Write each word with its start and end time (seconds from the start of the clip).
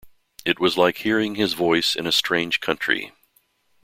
It 0.45 0.59
was 0.59 0.79
like 0.79 0.97
hearing 0.97 1.35
his 1.35 1.53
voice 1.53 1.95
in 1.95 2.07
a 2.07 2.11
strange 2.11 2.59
country. 2.59 3.11